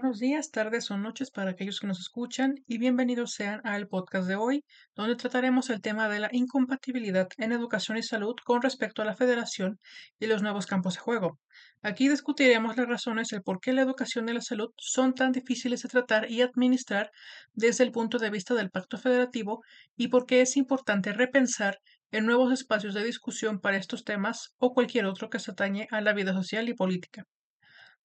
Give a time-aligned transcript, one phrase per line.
[0.00, 4.28] Buenos días, tardes o noches para aquellos que nos escuchan y bienvenidos sean al podcast
[4.28, 9.02] de hoy, donde trataremos el tema de la incompatibilidad en educación y salud con respecto
[9.02, 9.80] a la federación
[10.20, 11.40] y los nuevos campos de juego.
[11.82, 15.82] Aquí discutiremos las razones del por qué la educación y la salud son tan difíciles
[15.82, 17.10] de tratar y administrar
[17.54, 19.64] desde el punto de vista del pacto federativo
[19.96, 21.80] y por qué es importante repensar
[22.12, 26.00] en nuevos espacios de discusión para estos temas o cualquier otro que se atañe a
[26.00, 27.26] la vida social y política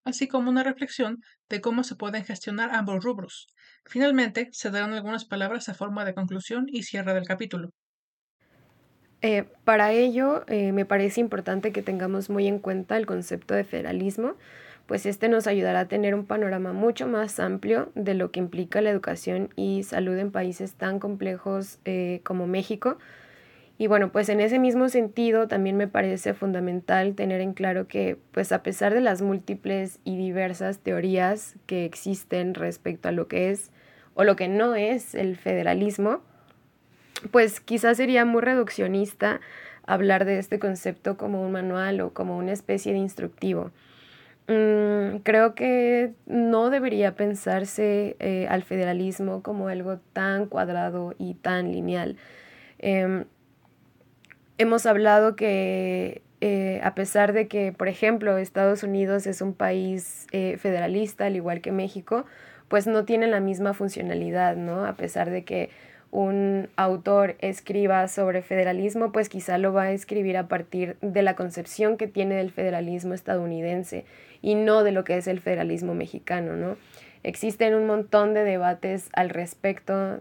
[0.04, 3.48] así como una reflexión de cómo se pueden gestionar ambos rubros.
[3.86, 7.70] Finalmente, se darán algunas palabras a forma de conclusión y cierre del capítulo.
[9.22, 13.63] Eh, para ello, eh, me parece importante que tengamos muy en cuenta el concepto de
[13.63, 14.36] federalismo,
[14.86, 18.82] pues este nos ayudará a tener un panorama mucho más amplio de lo que implica
[18.82, 22.98] la educación y salud en países tan complejos eh, como México,
[23.77, 28.18] y bueno, pues en ese mismo sentido también me parece fundamental tener en claro que
[28.32, 33.49] pues a pesar de las múltiples y diversas teorías que existen respecto a lo que
[33.49, 33.72] es
[34.13, 36.21] o lo que no es el federalismo,
[37.32, 39.41] pues quizás sería muy reduccionista
[39.85, 43.71] hablar de este concepto como un manual o como una especie de instructivo.
[44.48, 51.71] Mm, creo que no debería pensarse eh, al federalismo como algo tan cuadrado y tan
[51.71, 52.18] lineal.
[52.79, 53.26] Em,
[54.64, 60.28] hemos hablado que eh, a pesar de que, por ejemplo, Estados Unidos es un país
[60.32, 62.26] eh, federalista, al igual que México,
[62.68, 64.86] pues no tiene la misma funcionalidad, ¿no?
[64.86, 65.69] A pesar de que
[66.12, 71.36] un autor escriba sobre federalismo, pues quizá lo va a escribir a partir de la
[71.36, 74.06] concepción que tiene del federalismo estadounidense
[74.41, 76.78] y no de lo que es el federalismo mexicano, ¿no?
[77.24, 80.19] Existen un montón de debates al respecto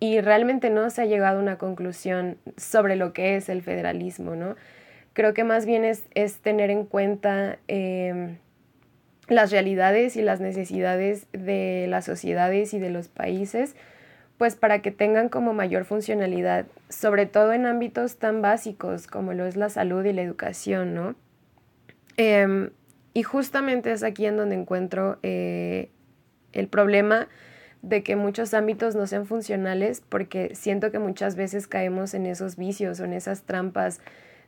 [0.00, 4.34] y realmente no se ha llegado a una conclusión sobre lo que es el federalismo,
[4.34, 4.56] ¿no?
[5.12, 6.02] Creo que más bien es,
[6.38, 8.38] tener en cuenta em,
[9.28, 13.76] las realidades y las necesidades de las sociedades y de los países,
[14.38, 19.44] pues para que tengan como mayor funcionalidad, sobre todo en ámbitos tan básicos como lo
[19.44, 21.14] es la salud y la educación, ¿no?
[22.16, 22.70] Em,
[23.12, 25.90] y justamente es aquí en donde encuentro eh,
[26.52, 27.28] el problema
[27.82, 32.56] de que muchos ámbitos no sean funcionales porque siento que muchas veces caemos en esos
[32.56, 34.00] vicios o en esas trampas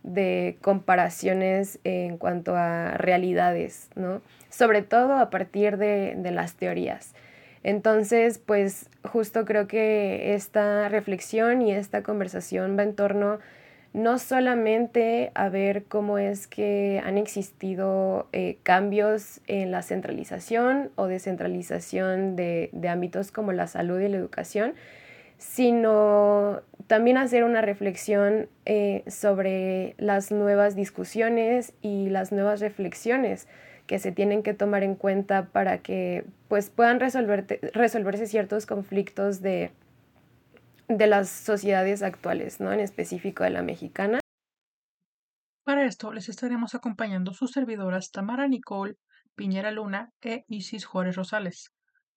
[0.03, 4.21] de comparaciones en cuanto a realidades, ¿no?
[4.51, 7.15] Sobre todo a partir de, de las teorías.
[7.63, 13.39] Entonces, pues justo creo que esta reflexión y esta conversación va en torno
[13.93, 21.07] no solamente a ver cómo es que han existido eh, cambios en la centralización o
[21.07, 24.75] descentralización de, ámbitos como la salud y la educación,
[25.37, 33.47] sino también hacer una reflexión eh, sobre las nuevas discusiones y las nuevas reflexiones
[33.87, 39.71] que se tienen que tomar en cuenta para que pues, puedan resolverse ciertos conflictos de,
[40.99, 42.73] de las sociedades actuales, ¿no?
[42.73, 44.21] En específico de la mexicana.
[45.65, 48.97] Para esto les estaremos acompañando sus servidoras Tamara Nicole
[49.35, 51.71] Piñera Luna e Isis Juárez Rosales,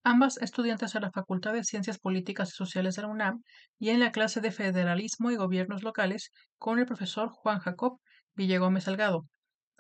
[0.03, 3.43] ambas estudiantes de la Facultad de Ciencias Políticas y Sociales de la UNAM
[3.79, 7.99] y en la clase de Federalismo y Gobiernos Locales con el profesor Juan Jacob
[8.35, 9.25] Villegómez Salgado.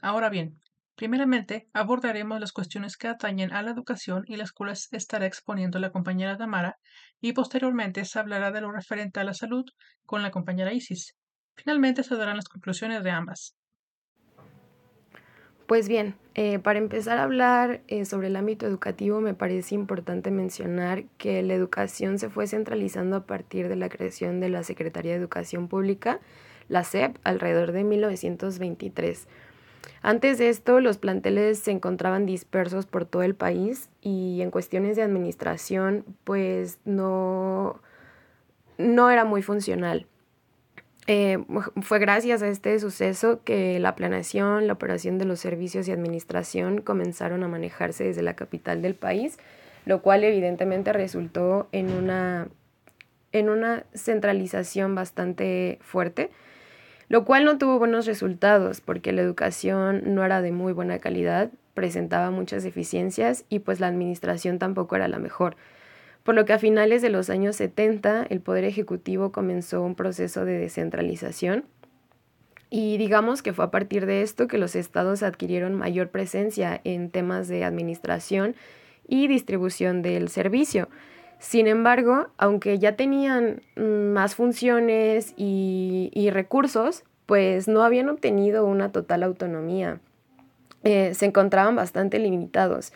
[0.01, 0.61] Ahora bien,
[0.95, 5.91] Primeramente, abordaremos las cuestiones que atañen a la educación y las cuales estará exponiendo la
[5.91, 6.77] compañera Tamara,
[7.19, 9.65] y posteriormente se hablará de lo referente a la salud
[10.05, 11.15] con la compañera Isis.
[11.55, 13.55] Finalmente se darán las conclusiones de ambas.
[15.67, 20.29] Pues bien, eh, para empezar a hablar eh, sobre el ámbito educativo, me parece importante
[20.29, 25.13] mencionar que la educación se fue centralizando a partir de la creación de la Secretaría
[25.13, 26.19] de Educación Pública,
[26.67, 29.27] la SEP, alrededor de 1923
[30.01, 34.95] antes de esto, los planteles se encontraban dispersos por todo el país y en cuestiones
[34.95, 37.81] de administración, pues no,
[38.77, 40.07] no era muy funcional.
[41.07, 41.37] Eh,
[41.81, 46.81] fue gracias a este suceso que la planeación, la operación de los servicios y administración
[46.81, 49.37] comenzaron a manejarse desde la capital del país,
[49.85, 52.47] lo cual evidentemente resultó en una,
[53.31, 56.31] en una centralización bastante fuerte
[57.07, 61.51] lo cual no tuvo buenos resultados porque la educación no era de muy buena calidad,
[61.73, 65.55] presentaba muchas deficiencias y pues la administración tampoco era la mejor.
[66.23, 70.45] Por lo que a finales de los años 70 el Poder Ejecutivo comenzó un proceso
[70.45, 71.65] de descentralización
[72.71, 77.11] y digamos que fue a partir de esto que los estados adquirieron mayor presencia en
[77.11, 78.55] temas de administración
[79.07, 80.89] y distribución del servicio.
[81.45, 88.91] Sin embargo, aunque ya tenían mm, más funciones y, recursos, pues no habían obtenido una
[88.91, 89.99] total autonomía.
[90.83, 92.93] Eh, se encontraban bastante limitados.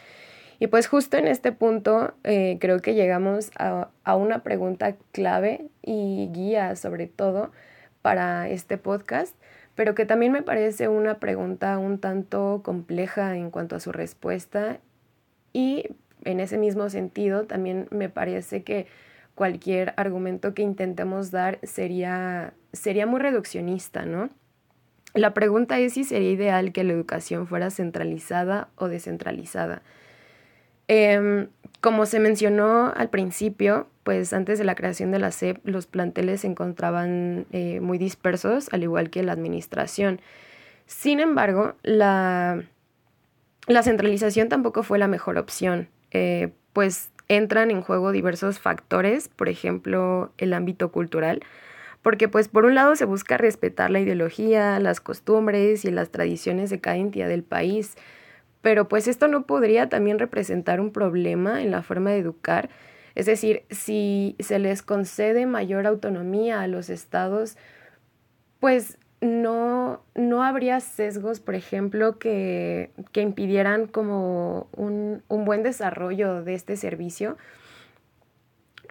[0.57, 5.67] Y pues justo en este punto eh, creo que llegamos a, a, una pregunta clave
[5.83, 7.51] y guía sobre todo
[8.01, 9.35] para este podcast,
[9.75, 14.79] pero que también me parece una pregunta un tanto compleja en cuanto a su respuesta
[15.53, 15.91] y
[16.23, 18.87] en ese mismo sentido también me parece que
[19.35, 24.29] cualquier argumento que intentemos dar sería, sería muy reduccionista, ¿no?
[25.13, 29.81] La pregunta es si sería ideal que la educación fuera centralizada o descentralizada.
[30.87, 31.47] Em,
[31.81, 36.41] como se mencionó al principio, pues antes de la creación de la SEP, los planteles
[36.41, 40.19] se encontraban eh, muy dispersos, al igual que la administración.
[40.85, 42.63] Sin embargo, la,
[43.67, 49.49] la centralización tampoco fue la mejor opción, eh, pues entran en juego diversos factores, por
[49.49, 51.41] ejemplo, el ámbito cultural,
[52.01, 56.69] porque pues por un lado se busca respetar la ideología, las costumbres y las tradiciones
[56.69, 57.95] de cada entidad del país,
[58.61, 62.69] pero pues esto no podría también representar un problema en la forma de educar,
[63.15, 67.57] es decir, si se les concede mayor autonomía a los estados,
[68.59, 76.43] pues no, no habría sesgos, por ejemplo, que, que impidieran como un, un, buen desarrollo
[76.43, 77.37] de este servicio.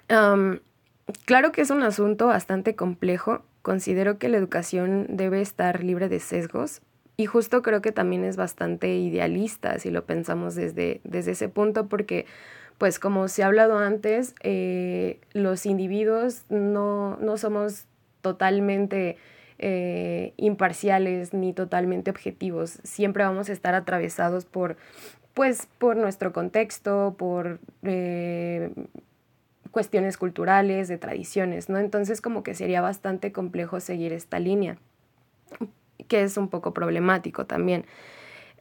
[0.09, 3.43] claro que es un asunto bastante complejo.
[3.63, 6.81] Considero que la educación debe estar libre de sesgos
[7.17, 11.89] y justo creo que también es bastante idealista si lo pensamos desde, desde ese punto
[11.89, 12.27] porque
[12.79, 17.87] pues como se ha hablado antes, eh, los individuos no, no somos
[18.21, 19.17] totalmente
[19.58, 22.78] eh, imparciales ni totalmente objetivos.
[22.84, 24.76] Siempre vamos a estar atravesados por,
[25.34, 28.70] pues, por nuestro contexto, por eh,
[29.70, 31.78] cuestiones culturales, de tradiciones, ¿no?
[31.78, 34.78] Entonces como que sería bastante complejo seguir esta línea,
[36.08, 37.84] que es un poco problemático también.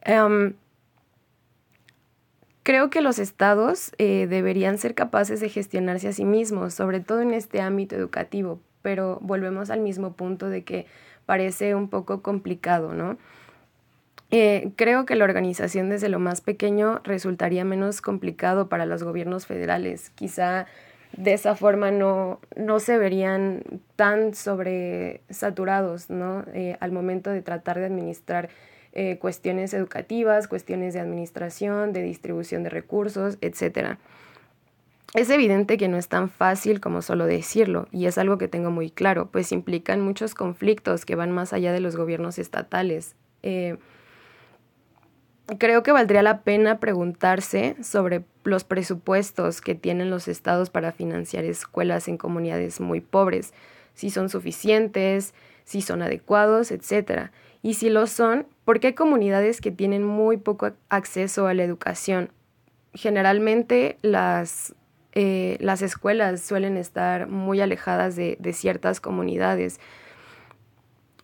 [0.02, 0.54] Em,
[2.62, 7.20] creo que los estados eh, deberían ser capaces de gestionarse a sí mismos, sobre todo
[7.20, 10.86] en este ámbito educativo, pero volvemos al mismo punto de que
[11.26, 13.18] parece un poco complicado, ¿no?
[14.30, 19.46] Eh, creo que la organización desde lo más pequeño resultaría menos complicado para los gobiernos
[19.46, 20.10] federales.
[20.10, 20.66] Quizá
[21.16, 23.62] de esa forma no, no se verían
[23.96, 26.44] tan sobresaturados ¿no?
[26.52, 28.50] Eh, al momento de tratar de administrar
[28.92, 33.98] eh, cuestiones educativas, cuestiones de administración, de distribución de recursos, etcétera.
[35.14, 38.70] Es evidente que no es tan fácil como solo decirlo, y es algo que tengo
[38.70, 43.16] muy claro, pues implican muchos conflictos que van más allá de los gobiernos estatales.
[43.42, 43.78] Eh,
[45.58, 51.44] creo que valdría la pena preguntarse sobre los presupuestos que tienen los estados para financiar
[51.44, 53.54] escuelas en comunidades muy pobres,
[53.94, 55.32] si son suficientes,
[55.64, 57.30] si son adecuados, etc.
[57.62, 61.64] Y si lo son, ¿por qué hay comunidades que tienen muy poco acceso a la
[61.64, 62.30] educación?
[62.92, 64.74] Generalmente las
[65.20, 69.80] eh, las escuelas suelen estar muy alejadas de, ciertas comunidades.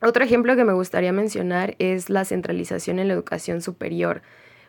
[0.03, 4.23] Otro ejemplo que me gustaría mencionar es la centralización en la educación superior.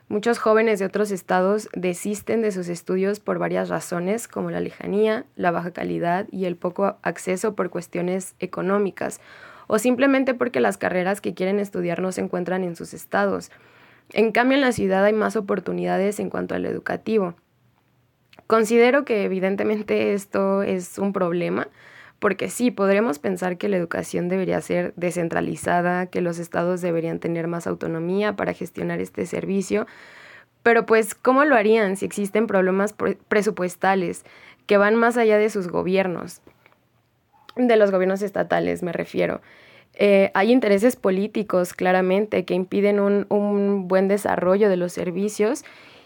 [0.09, 5.25] Muchos jóvenes de otros estados desisten de sus estudios por varias razones, como la lejanía,
[5.35, 9.21] la baja calidad y el poco acceso por cuestiones económicas,
[9.65, 13.49] o simplemente porque las carreras que quieren estudiar no se encuentran en sus estados.
[14.13, 17.33] En cambio, en la ciudad hay más oportunidades en cuanto al educativo.
[18.47, 21.67] Considero que evidentemente esto es un problema,
[22.19, 27.47] porque sí, podremos pensar que la educación debería ser descentralizada, que los estados deberían tener
[27.47, 29.87] más autonomía para gestionar este servicio,
[30.61, 32.95] pero pues, ¿cómo lo harían si existen problemas
[33.27, 34.25] presupuestales
[34.65, 36.41] que van más allá de sus gobiernos?
[37.55, 39.41] De los gobiernos estatales, me refiero.
[39.93, 45.63] Eh, hay intereses políticos, claramente, que impiden un, un buen desarrollo de los servicios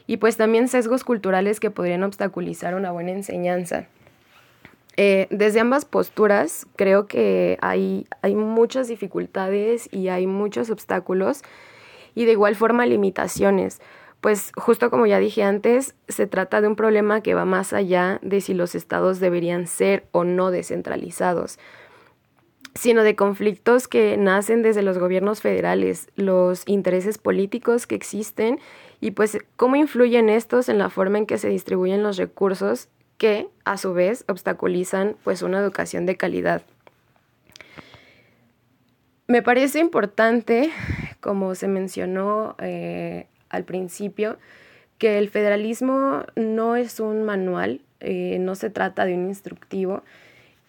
[0.10, 3.86] y pues también sesgos culturales que podrían obstaculizar una buena enseñanza.
[4.98, 11.44] Eh, desde ambas posturas creo que hay, hay muchas dificultades y hay muchos obstáculos
[12.16, 13.82] y de igual forma limitaciones,
[14.20, 18.18] pues justo como ya dije antes, se trata de un problema que va más allá
[18.24, 21.60] de si los estados deberían ser o no descentralizados,
[22.74, 28.60] sino de conflictos que nacen desde los gobiernos federales, los intereses políticos que existen
[29.02, 33.48] y pues cómo influyen estos en la forma en que se distribuyen los recursos que
[33.66, 36.64] a su vez obstaculizan pues una educación de calidad.
[39.28, 40.72] Me parece importante,
[41.20, 44.38] como se mencionó eh, al principio,
[44.98, 50.04] que el federalismo no es un manual, eh, no se trata de un instructivo,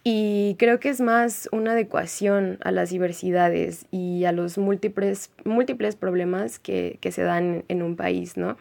[0.03, 5.95] y creo que es más una adecuación a las diversidades y a los múltiples, múltiples
[5.95, 8.57] problemas que, se dan en un país, ¿no?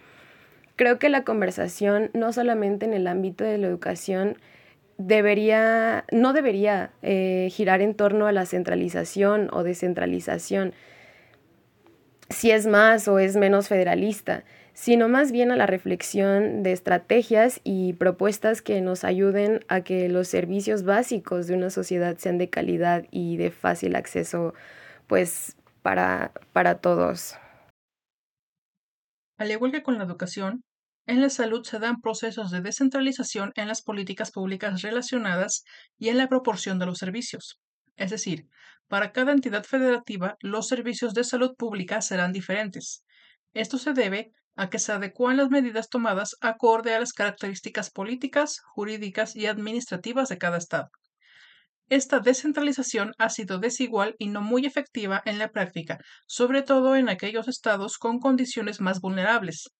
[0.81, 4.39] creo que la conversación, no solamente en el ámbito de la educación,
[4.97, 10.73] debería, no debería eh, girar en torno a la centralización o descentralización,
[12.31, 17.61] si es más o es menos federalista, sino más bien a la reflexión de estrategias
[17.65, 22.51] y propuestas que nos ayuden a que los servicios básicos de una sociedad sean de
[22.51, 24.55] calidad y de fácil acceso,
[25.07, 27.37] pues, para, para todos.
[29.39, 30.65] Al igual que con la educación,
[31.07, 35.65] en la salud se dan procesos de descentralización en las políticas públicas relacionadas
[35.99, 37.59] y en la proporción de los servicios.
[37.97, 38.47] Es decir,
[38.87, 43.05] para cada entidad federativa los servicios de salud pública serán diferentes.
[43.55, 48.61] Esto se debe a que se adecuan las medidas tomadas acorde a las características políticas,
[48.75, 50.91] jurídicas y administrativas de cada estado.
[51.89, 57.09] Esta descentralización ha sido desigual y no muy efectiva en la práctica, sobre todo en
[57.09, 59.71] aquellos estados con condiciones más vulnerables,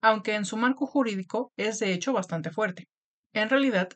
[0.00, 2.88] aunque en su marco jurídico es de hecho bastante fuerte.
[3.34, 3.90] En realidad,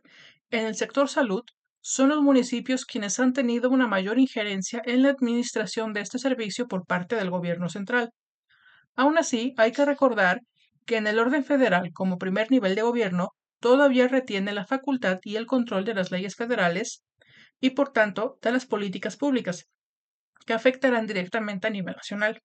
[0.50, 1.44] en el sector salud,
[1.80, 6.68] son los municipios quienes han tenido una mayor injerencia en la administración de este servicio
[6.68, 8.10] por parte del gobierno central.
[9.00, 10.42] Aún así, hay que recordar
[10.84, 15.36] que en el orden federal, como primer nivel de gobierno, todavía retiene la facultad y
[15.36, 17.02] el control de las leyes federales
[17.60, 19.70] y, por tanto, de las políticas públicas,
[20.44, 22.42] que afectarán directamente a nivel nacional.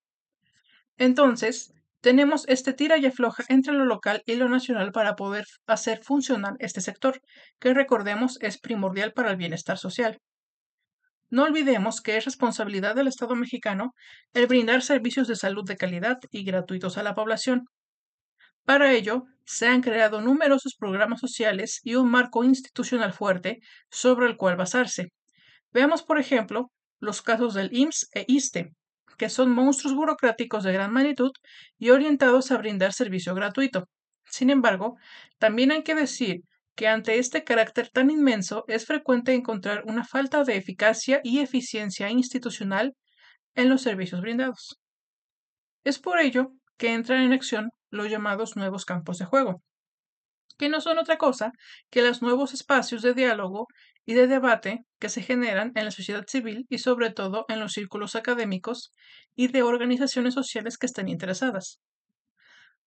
[0.97, 6.05] Entonces, tenemos este tira y afloja entre lo local y lo nacional para poder hacer
[6.05, 7.19] funcionar este sector,
[7.59, 10.21] que recordemos es primordial para el bienestar social.
[11.29, 13.93] No olvidemos que es responsabilidad del Estado mexicano
[14.33, 17.65] el brindar servicios de salud de calidad y gratuitos a la población.
[18.63, 24.37] Para ello, se han creado numerosos programas sociales y un marco institucional fuerte sobre el
[24.37, 25.11] cual basarse.
[25.71, 28.71] Veamos, por ejemplo, los casos del IMSS e ISTE,
[29.17, 31.31] que son monstruos burocráticos de gran magnitud
[31.77, 33.87] y orientados a brindar servicio gratuito.
[34.25, 34.97] Sin embargo,
[35.37, 36.41] también hay que decir
[36.75, 42.09] que ante este carácter tan inmenso es frecuente encontrar una falta de eficacia y eficiencia
[42.09, 42.93] institucional
[43.55, 44.79] en los servicios brindados.
[45.83, 49.61] Es por ello que entran en acción los llamados nuevos campos de juego,
[50.57, 51.51] que no son otra cosa
[51.89, 53.67] que los nuevos espacios de diálogo
[54.05, 57.73] y de debate que se generan en la sociedad civil y sobre todo en los
[57.73, 58.91] círculos académicos
[59.35, 61.79] y de organizaciones sociales que estén interesadas.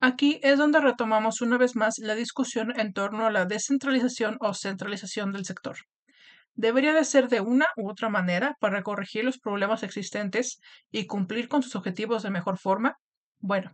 [0.00, 4.54] Aquí es donde retomamos una vez más la discusión en torno a la descentralización o
[4.54, 5.76] centralización del sector.
[6.54, 10.60] ¿Debería de ser de una u otra manera para corregir los problemas existentes
[10.92, 12.94] y cumplir con sus objetivos de mejor forma?
[13.40, 13.72] Bueno,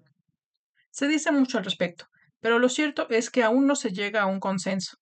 [0.91, 2.07] se dice mucho al respecto,
[2.41, 4.97] pero lo cierto es que aún no se llega a un consenso.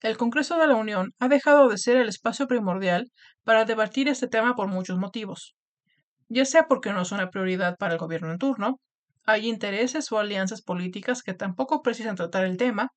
[0.00, 3.10] El Congreso de la Unión ha dejado de ser el espacio primordial
[3.42, 5.56] para debatir este tema por muchos motivos,
[6.28, 8.80] ya sea porque no es una prioridad para el gobierno en turno,
[9.28, 12.94] hay intereses o alianzas políticas que tampoco precisan tratar el tema,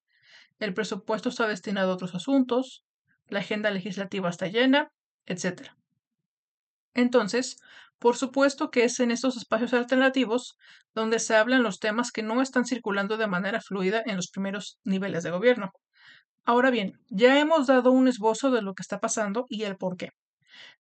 [0.60, 2.86] el presupuesto está destinado a otros asuntos,
[3.28, 4.88] la agenda legislativa está llena,
[5.26, 5.76] etc.
[6.94, 7.58] Entonces,
[8.00, 10.56] por supuesto que es en estos espacios alternativos
[10.96, 14.80] donde se hablan los temas que no están circulando de manera fluida en los primeros
[14.86, 15.74] niveles de gobierno.
[16.46, 19.98] Ahora bien, ya hemos dado un esbozo de lo que está pasando y el por
[19.98, 20.12] qué.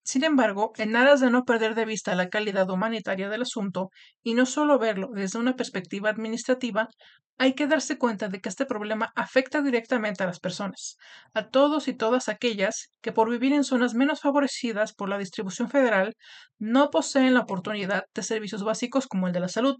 [0.03, 3.89] Sin embargo, en aras de no perder de vista la calidad humanitaria del asunto
[4.23, 6.89] y no solo verlo desde una perspectiva administrativa,
[7.37, 10.97] hay que darse cuenta de que este problema afecta directamente a las personas,
[11.33, 15.69] a todos y todas aquellas que por vivir en zonas menos favorecidas por la distribución
[15.69, 16.15] federal
[16.59, 19.75] no poseen la oportunidad de servicios básicos como el de la salud,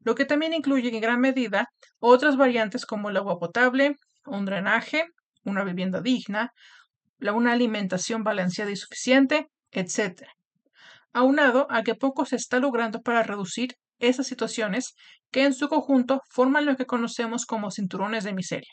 [0.00, 5.04] lo que también incluye en gran medida otras variantes como el agua potable, un drenaje,
[5.44, 6.52] una vivienda digna,
[7.20, 10.22] una alimentación balanceada y suficiente, etc.
[11.12, 14.94] Aunado a que poco se está logrando para reducir esas situaciones
[15.30, 18.70] que en su conjunto forman lo que conocemos como cinturones de miseria.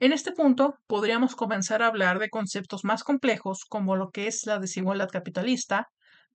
[0.00, 4.46] En este punto podríamos comenzar a hablar de conceptos más complejos como lo que es
[4.46, 5.88] la desigualdad capitalista,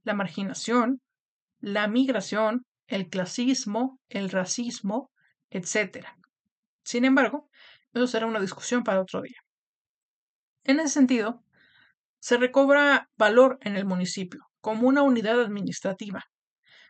[0.03, 1.01] la marginación,
[1.59, 5.09] la migración, el clasismo, el racismo,
[5.49, 6.05] etc.
[6.83, 7.49] Sin embargo,
[7.93, 9.44] eso será una discusión para otro día.
[10.65, 11.43] En ese sentido,
[12.19, 16.23] se recobra valor en el municipio como una unidad administrativa,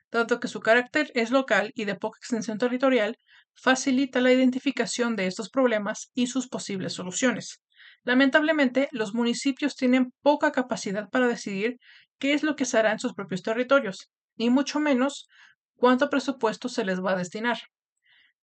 [0.10, 3.18] dado que su carácter es local y de poca extensión territorial,
[3.54, 7.62] facilita la identificación de estos problemas y sus posibles soluciones.
[8.06, 11.78] Lamentablemente, los municipios tienen poca capacidad para decidir
[12.18, 15.28] qué es lo que se hará en sus propios territorios, y mucho menos
[15.76, 17.58] cuánto presupuesto se les va a destinar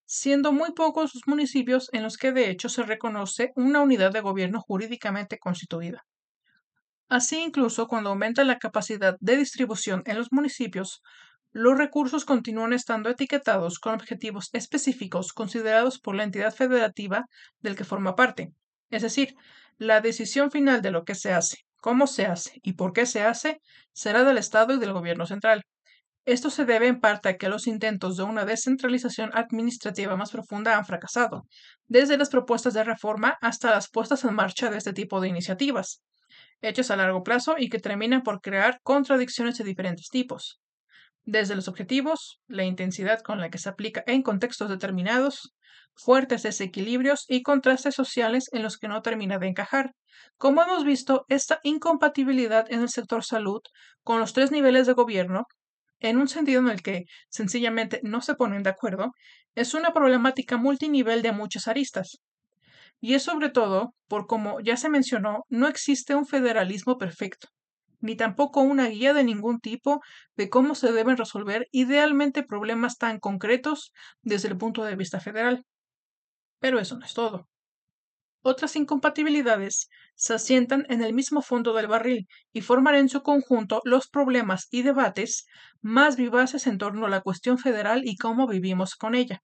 [0.05, 4.21] siendo muy pocos los municipios en los que de hecho se reconoce una unidad de
[4.21, 6.05] gobierno jurídicamente constituida.
[7.09, 11.03] Así incluso cuando aumenta la capacidad de distribución en los municipios,
[11.51, 17.27] los recursos continúan estando etiquetados con objetivos específicos considerados por la entidad federativa
[17.61, 18.53] del que forma parte.
[18.89, 19.35] Es decir,
[19.77, 23.23] la decisión final de lo que se hace, cómo se hace y por qué se
[23.23, 23.61] hace
[23.93, 25.65] será del Estado y del Gobierno central.
[26.25, 30.77] Esto se debe en parte a que los intentos de una descentralización administrativa más profunda
[30.77, 31.47] han fracasado,
[31.87, 36.03] desde las propuestas de reforma hasta las puestas en marcha de este tipo de iniciativas,
[36.61, 40.63] hechas a largo plazo y que terminan por crear contradicciones de diferentes tipos
[41.25, 45.55] desde los objetivos, la intensidad con la que se aplica en contextos determinados,
[45.95, 49.95] fuertes desequilibrios y contrastes sociales en los que no termina de encajar.
[50.37, 53.61] Como hemos visto, esta incompatibilidad en el sector salud
[54.03, 55.47] con los tres niveles de gobierno,
[56.03, 59.13] en un sentido en el que sencillamente no se ponen de acuerdo,
[59.55, 62.21] es una problemática multinivel de muchas aristas.
[63.01, 67.49] Y es sobre todo por como ya se mencionó, no existe un federalismo perfecto
[68.03, 70.03] ni tampoco una guía de ningún tipo
[70.37, 73.93] de cómo se deben resolver idealmente problemas tan concretos
[74.23, 75.65] desde el punto de vista federal.
[76.59, 77.52] Pero eso no es todo.
[78.43, 83.81] Otras incompatibilidades se asientan en el mismo fondo del barril y forman en su conjunto
[83.85, 85.47] los problemas y debates
[85.81, 89.43] más vivaces en torno a la cuestión federal y cómo vivimos con ella.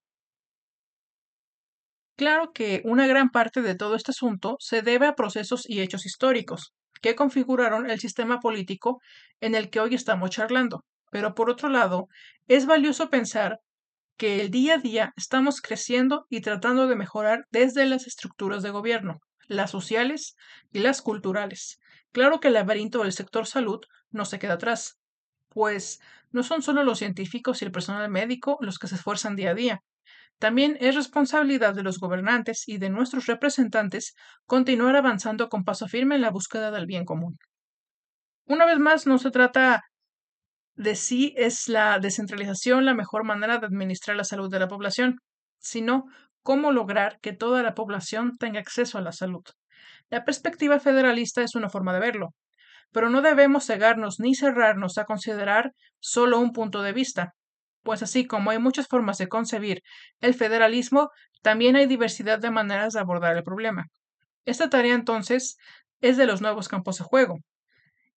[2.17, 6.05] Claro que una gran parte de todo este asunto se debe a procesos y hechos
[6.05, 8.99] históricos, que configuraron el sistema político
[9.39, 10.83] en el que hoy estamos charlando.
[11.11, 12.07] Pero por otro lado,
[12.49, 13.59] es valioso pensar
[14.19, 18.69] que el día a día estamos creciendo y tratando de mejorar desde las estructuras de
[18.69, 20.35] gobierno, las sociales
[20.71, 21.79] y las culturales.
[22.11, 23.79] Claro que el laberinto del sector salud
[24.11, 24.99] no se queda atrás,
[25.49, 25.99] pues
[26.29, 29.55] no son solo los científicos y el personal médico los que se esfuerzan día a
[29.55, 29.81] día,
[30.39, 36.15] también es responsabilidad de los gobernantes y de nuestros representantes continuar avanzando con paso firme
[36.15, 37.37] en la búsqueda del bien común.
[38.45, 39.83] Una vez más, no se trata
[40.79, 45.17] de si es la descentralización la mejor manera de administrar la salud de la población,
[45.57, 46.05] sino
[46.41, 49.43] cómo lograr que toda la población tenga acceso a la salud.
[50.09, 52.29] La perspectiva federalista es una forma de verlo,
[52.93, 57.33] pero no debemos cegarnos ni cerrarnos a considerar solo un punto de vista,
[57.83, 59.81] pues así como hay muchas formas de concebir
[60.21, 61.09] el federalismo,
[61.41, 63.87] también hay diversidad de maneras de abordar el problema.
[64.45, 65.57] Esta tarea entonces
[65.99, 67.39] es de los nuevos campos de juego,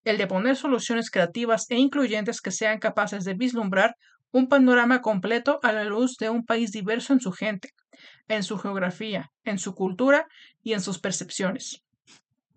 [0.05, 3.95] el de poner soluciones creativas e incluyentes que sean capaces de vislumbrar
[4.33, 7.71] un panorama completo a la luz de un país diverso en su gente,
[8.29, 10.27] en su geografía, en su cultura
[10.63, 11.83] y en sus percepciones.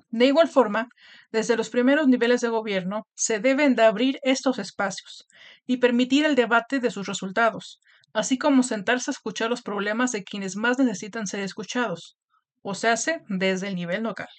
[0.10, 0.88] De igual forma,
[1.32, 5.28] desde los primeros niveles de gobierno se deben de abrir estos espacios
[5.68, 7.82] y permitir el debate de sus resultados,
[8.14, 12.16] así como sentarse a escuchar los problemas de quienes más necesitan ser escuchados,
[12.62, 14.30] o se hace desde el nivel local.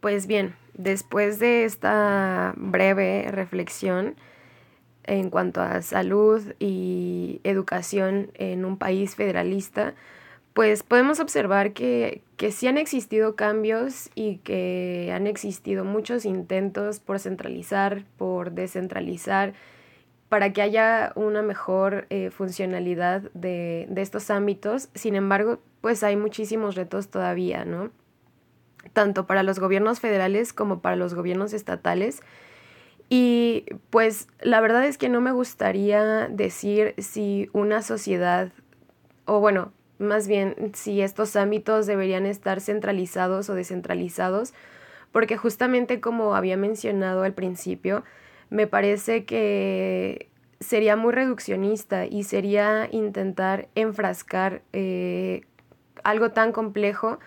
[0.00, 4.16] Pues bien, después de esta breve reflexión
[5.04, 9.94] en cuanto a salud y educación en un país federalista,
[10.54, 16.98] pues podemos observar que, que sí han existido cambios y que han existido muchos intentos
[16.98, 19.52] por centralizar, por descentralizar,
[20.28, 24.88] para que haya una mejor eh, funcionalidad de, de estos ámbitos.
[24.94, 27.90] Sin embargo, pues hay muchísimos retos todavía, ¿no?
[28.92, 32.20] Tanto para los gobiernos federales como para los gobiernos estatales.
[33.08, 38.52] Y pues la verdad es que no me gustaría decir si una sociedad,
[39.24, 44.54] o bueno, más bien si estos ámbitos deberían estar centralizados o descentralizados,
[45.12, 48.04] porque justamente como había mencionado al principio,
[48.48, 55.42] me parece que sería muy reduccionista y sería intentar enfrascar eh,
[56.04, 57.18] algo tan complejo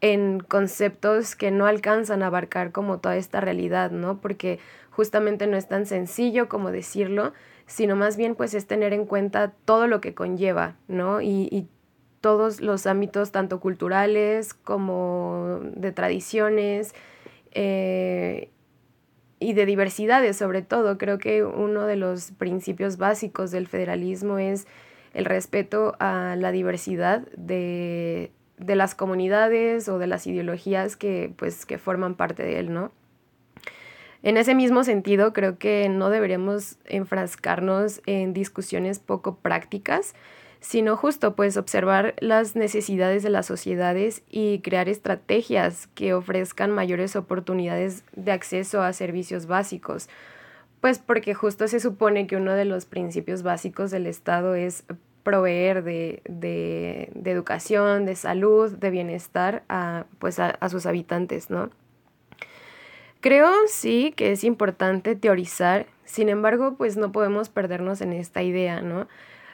[0.00, 4.20] en conceptos que no alcanzan a abarcar como toda esta realidad, ¿no?
[4.20, 4.58] Porque
[4.90, 7.32] justamente no es tan sencillo como decirlo,
[7.66, 11.20] sino más bien pues es tener en cuenta todo lo que conlleva, ¿no?
[11.20, 11.68] Y, y
[12.20, 16.94] todos los ámbitos, tanto culturales como de tradiciones
[17.52, 18.50] eh,
[19.38, 20.98] y de diversidades sobre todo.
[20.98, 24.66] Creo que uno de los principios básicos del federalismo es
[25.14, 31.66] el respeto a la diversidad de, de las comunidades o de las ideologías que, pues,
[31.66, 32.92] que forman parte de él, ¿no?
[34.22, 40.14] En ese mismo sentido, creo que no deberíamos enfrascarnos en discusiones poco prácticas,
[40.60, 47.16] sino justo pues observar las necesidades de las sociedades y crear estrategias que ofrezcan mayores
[47.16, 50.10] oportunidades de acceso a servicios básicos.
[50.82, 54.84] Pues porque justo se supone que uno de los principios básicos del Estado es
[55.22, 61.70] proveer de, de, educación, de salud, de bienestar a, pues a, sus habitantes, ¿no?
[63.20, 68.80] Creo sí que es importante teorizar, sin embargo, pues no podemos perdernos en esta idea,
[68.80, 69.08] ¿no?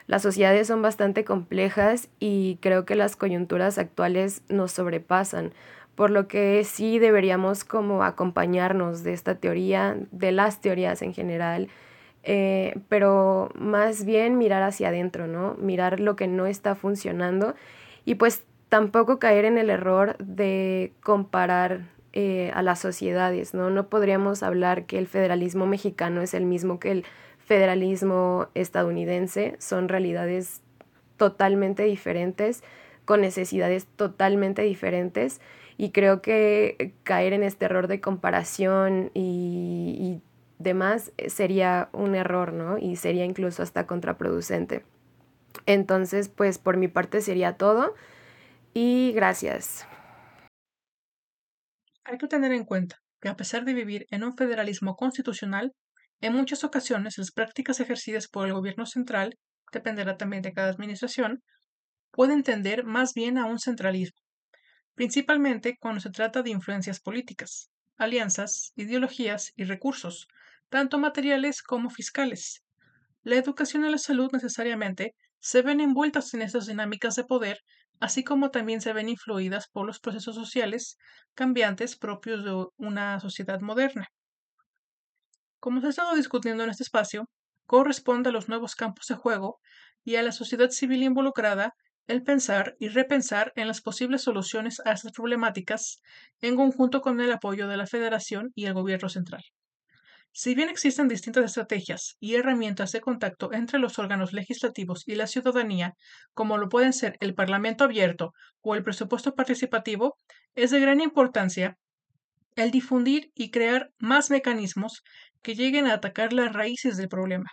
[0.07, 5.51] Las sociedades son bastante complejas y creo que las coyunturas actuales nos sobrepasan,
[5.95, 11.67] por lo que sí deberíamos como acompañarnos de esta teoría, de las teorías en general,
[12.29, 15.55] eh, pero más bien mirar hacia adentro, ¿no?
[15.61, 17.55] Mirar lo que no está funcionando
[18.03, 23.69] y pues tampoco caer en el error de comparar eh, a las sociedades, ¿no?
[23.69, 27.05] No podríamos hablar que el federalismo mexicano es el mismo que el
[27.39, 30.61] federalismo estadounidense, son realidades
[31.15, 32.61] totalmente diferentes,
[33.05, 35.39] con necesidades totalmente diferentes
[35.77, 40.26] y creo que caer en este error de comparación y, y
[40.59, 42.77] demás sería un error, ¿no?
[42.77, 44.85] Y sería incluso hasta contraproducente.
[45.65, 47.93] Entonces, pues por mi parte sería todo
[48.73, 49.87] y gracias.
[52.03, 55.73] Hay que tener en cuenta que a pesar de vivir en un federalismo constitucional,
[56.21, 59.37] en muchas ocasiones, las prácticas ejercidas por el gobierno central,
[59.71, 61.43] dependerá también de cada administración,
[62.11, 64.17] pueden tender más bien a un centralismo,
[64.95, 70.27] principalmente cuando se trata de influencias políticas, alianzas, ideologías y recursos,
[70.69, 72.63] tanto materiales como fiscales.
[73.23, 77.59] La educación y la salud necesariamente se ven envueltas en estas dinámicas de poder,
[77.99, 80.97] así como también se ven influidas por los procesos sociales
[81.33, 84.07] cambiantes propios de una sociedad moderna.
[85.59, 87.29] Como se ha estado discutiendo en este espacio,
[87.65, 89.59] corresponde a los nuevos campos de juego
[90.03, 91.73] y a la sociedad civil involucrada
[92.07, 96.01] el pensar y repensar en las posibles soluciones a estas problemáticas
[96.41, 99.43] en conjunto con el apoyo de la Federación y el Gobierno central.
[100.39, 105.25] Si bien existen distintas estrategias y herramientas de contacto entre los órganos legislativos y la
[105.25, 105.95] ciudadanía,
[106.35, 110.15] como lo pueden ser el Parlamento abierto o el presupuesto participativo,
[110.53, 111.79] es de gran importancia
[112.55, 115.01] el difundir y crear más mecanismos
[115.41, 117.49] que lleguen a atacar las raíces del problema,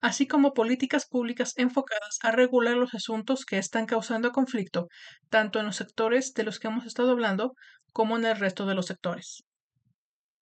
[0.00, 4.86] así como políticas públicas enfocadas a regular los asuntos que están causando conflicto,
[5.28, 7.54] tanto en los sectores de los que hemos estado hablando
[7.92, 9.44] como en el resto de los sectores.